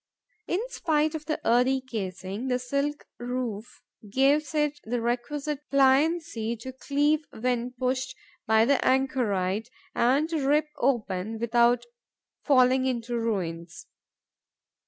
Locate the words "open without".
10.79-11.85